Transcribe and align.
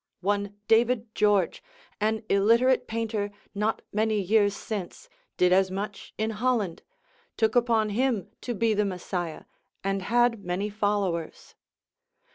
One 0.21 0.55
David 0.67 1.13
George, 1.13 1.61
an 1.99 2.23
illiterate 2.27 2.87
painter, 2.87 3.29
not 3.53 3.83
many 3.93 4.19
years 4.19 4.55
since, 4.55 5.07
did 5.37 5.53
as 5.53 5.69
much 5.69 6.15
in 6.17 6.31
Holland, 6.31 6.81
took 7.37 7.55
upon 7.55 7.89
him 7.89 8.31
to 8.41 8.55
be 8.55 8.73
the 8.73 8.83
Messiah, 8.83 9.43
and 9.83 10.01
had 10.01 10.43
many 10.43 10.71
followers. 10.71 11.53